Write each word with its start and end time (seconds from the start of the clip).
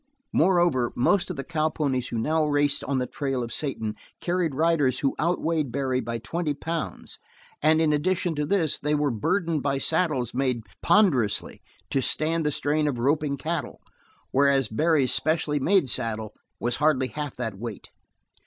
Moreover, 0.33 0.91
most 0.95 1.29
of 1.29 1.35
the 1.35 1.43
cowponies 1.43 2.07
who 2.09 2.17
now 2.17 2.43
raced 2.43 2.83
on 2.85 2.97
the 2.97 3.05
trail 3.05 3.43
of 3.43 3.53
Satan 3.53 3.95
carried 4.19 4.55
riders 4.55 5.01
who 5.01 5.13
outweighed 5.21 5.71
Barry 5.71 6.01
by 6.01 6.17
twenty 6.17 6.55
pounds 6.55 7.19
and 7.61 7.79
in 7.79 7.93
addition 7.93 8.33
to 8.33 8.47
this 8.47 8.79
they 8.79 8.95
were 8.95 9.11
burdened 9.11 9.61
by 9.61 9.77
saddles 9.77 10.33
made 10.33 10.63
ponderously 10.81 11.61
to 11.91 12.01
stand 12.01 12.47
the 12.47 12.51
strain 12.51 12.87
of 12.87 12.97
roping 12.97 13.37
cattle, 13.37 13.79
whereas 14.31 14.69
Barry's 14.69 15.13
specially 15.13 15.59
made 15.59 15.87
saddle 15.87 16.33
was 16.59 16.77
hardly 16.77 17.09
half 17.09 17.35
that 17.35 17.59
weight. 17.59 17.89